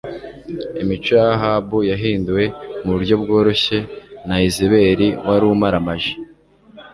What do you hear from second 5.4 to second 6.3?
umaramaje